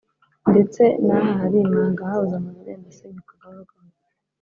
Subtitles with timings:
[0.51, 3.95] ndetse n’aha hari imanga hahoze amazu agenda asenyuka gahoro gahoro